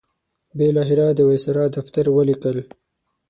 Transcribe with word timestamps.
بالاخره 0.57 1.05
د 1.13 1.19
وایسرا 1.27 1.65
دفتر 1.77 2.05
ولیکل. 2.17 2.57